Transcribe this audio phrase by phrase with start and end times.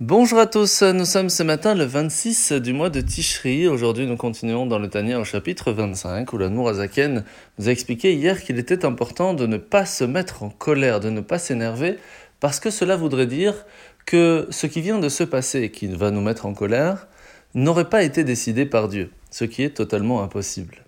[0.00, 3.68] Bonjour à tous, nous sommes ce matin le 26 du mois de Tishri.
[3.68, 7.24] Aujourd'hui, nous continuons dans le Tania au chapitre 25 où l'Admour Azaken
[7.58, 11.10] nous a expliqué hier qu'il était important de ne pas se mettre en colère, de
[11.10, 11.96] ne pas s'énerver,
[12.40, 13.66] parce que cela voudrait dire
[14.04, 17.06] que ce qui vient de se passer et qui va nous mettre en colère
[17.54, 20.78] n'aurait pas été décidé par Dieu, ce qui est totalement impossible.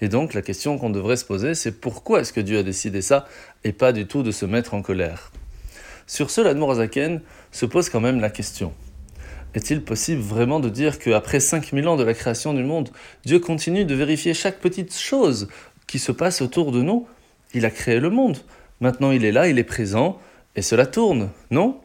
[0.00, 3.02] Et donc la question qu'on devrait se poser, c'est pourquoi est-ce que Dieu a décidé
[3.02, 3.26] ça
[3.64, 5.32] et pas du tout de se mettre en colère?
[6.06, 6.74] Sur ce, l'Admour
[7.50, 8.72] se pose quand même la question.
[9.54, 12.90] Est-il possible vraiment de dire qu'après 5000 ans de la création du monde,
[13.24, 15.48] Dieu continue de vérifier chaque petite chose
[15.86, 17.06] qui se passe autour de nous?
[17.52, 18.38] Il a créé le monde.
[18.80, 20.18] Maintenant, il est là, il est présent,
[20.56, 21.80] et cela tourne, non?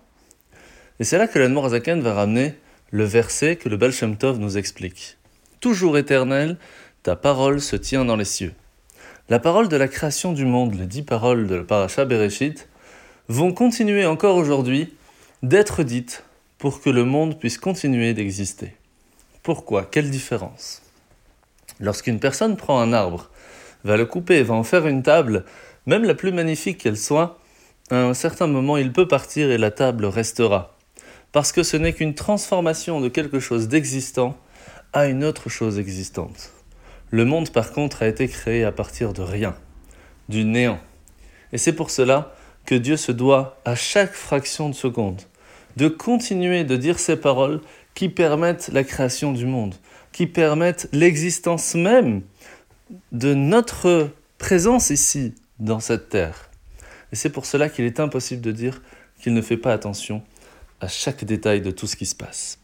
[0.99, 2.55] Et c'est là que l'Admour va ramener
[2.91, 5.17] le verset que le Baal Shem Tov nous explique.
[5.59, 6.57] Toujours éternel,
[7.03, 8.53] ta parole se tient dans les cieux.
[9.29, 12.69] La parole de la création du monde, les dix paroles de la Parasha Bereshit,
[13.29, 14.93] vont continuer encore aujourd'hui
[15.43, 16.23] d'être dites
[16.57, 18.73] pour que le monde puisse continuer d'exister.
[19.43, 19.83] Pourquoi?
[19.83, 20.81] Quelle différence?
[21.79, 23.29] Lorsqu'une personne prend un arbre,
[23.83, 25.45] va le couper, va en faire une table,
[25.85, 27.39] même la plus magnifique qu'elle soit,
[27.91, 30.77] à un certain moment il peut partir et la table restera.
[31.33, 34.37] Parce que ce n'est qu'une transformation de quelque chose d'existant
[34.93, 36.53] à une autre chose existante.
[37.11, 39.55] Le monde par contre a été créé à partir de rien,
[40.29, 40.79] du néant.
[41.51, 42.33] Et c'est pour cela
[42.67, 45.23] que Dieu se doit à chaque fraction de seconde
[45.77, 47.61] de continuer de dire ces paroles
[47.93, 49.75] qui permettent la création du monde,
[50.11, 52.21] qui permettent l'existence même
[53.11, 56.49] de notre présence ici, dans cette terre.
[57.11, 58.81] Et c'est pour cela qu'il est impossible de dire
[59.21, 60.21] qu'il ne fait pas attention
[60.81, 62.59] à chaque détail de tout ce qui se passe.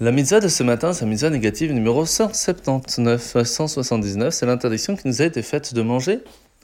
[0.00, 5.22] La mitzvah de ce matin, c'est la mitzvah négative numéro 179-179, c'est l'interdiction qui nous
[5.22, 6.20] a été faite de manger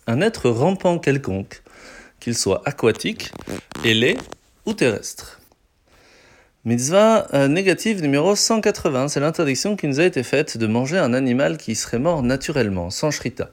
[0.07, 1.63] un être rampant quelconque
[2.21, 3.33] qu'il soit aquatique,
[3.85, 4.17] ailé
[4.67, 5.41] ou terrestre.
[6.67, 11.15] Mitzvah euh, négative numéro 180, c'est l'interdiction qui nous a été faite de manger un
[11.15, 13.51] animal qui serait mort naturellement, sans shrita.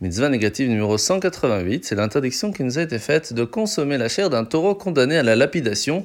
[0.00, 4.28] Mitzvah négative numéro 188, c'est l'interdiction qui nous a été faite de consommer la chair
[4.28, 6.04] d'un taureau condamné à la lapidation,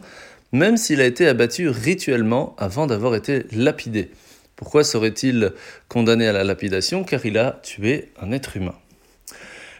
[0.52, 4.12] même s'il a été abattu rituellement avant d'avoir été lapidé.
[4.56, 5.54] Pourquoi serait-il
[5.88, 7.04] condamné à la lapidation?
[7.04, 8.76] Car il a tué un être humain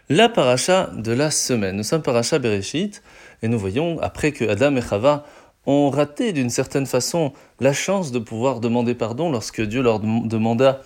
[0.10, 1.76] la paracha de la semaine.
[1.76, 3.02] Nous sommes paracha Bereshit
[3.42, 5.26] et nous voyons, après que Adam et Chava
[5.66, 10.82] ont raté d'une certaine façon la chance de pouvoir demander pardon lorsque Dieu leur demanda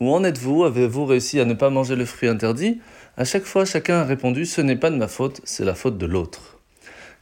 [0.00, 0.64] Où en êtes-vous?
[0.64, 2.80] Avez-vous réussi à ne pas manger le fruit interdit?
[3.16, 5.96] À chaque fois, chacun a répondu Ce n'est pas de ma faute, c'est la faute
[5.96, 6.58] de l'autre.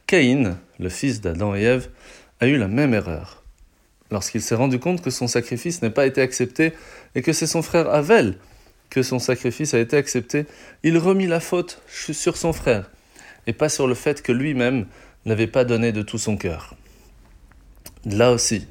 [0.07, 1.89] Caïn, le fils d'Adam et Ève,
[2.41, 3.43] a eu la même erreur.
[4.11, 6.73] Lorsqu'il s'est rendu compte que son sacrifice n'a pas été accepté
[7.15, 8.35] et que c'est son frère Avel
[8.89, 10.45] que son sacrifice a été accepté,
[10.83, 12.89] il remit la faute sur son frère,
[13.47, 14.85] et pas sur le fait que lui-même
[15.25, 16.75] n'avait pas donné de tout son cœur.
[18.05, 18.67] Là aussi,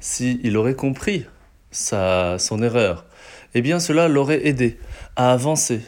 [0.00, 1.26] s'il il aurait compris
[1.70, 3.06] sa, son erreur,
[3.54, 4.78] eh bien cela l'aurait aidé
[5.16, 5.80] à avancer,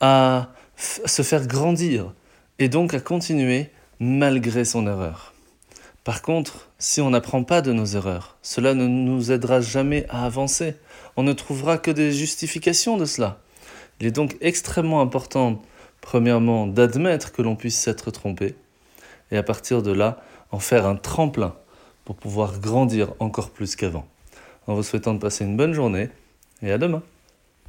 [0.00, 2.12] à se faire grandir,
[2.58, 5.32] et donc à continuer malgré son erreur.
[6.04, 10.24] Par contre, si on n'apprend pas de nos erreurs, cela ne nous aidera jamais à
[10.24, 10.74] avancer.
[11.16, 13.38] On ne trouvera que des justifications de cela.
[14.00, 15.62] Il est donc extrêmement important,
[16.00, 18.56] premièrement, d'admettre que l'on puisse s'être trompé,
[19.30, 20.20] et à partir de là,
[20.50, 21.54] en faire un tremplin
[22.04, 24.08] pour pouvoir grandir encore plus qu'avant.
[24.66, 26.10] En vous souhaitant de passer une bonne journée,
[26.62, 27.02] et à demain.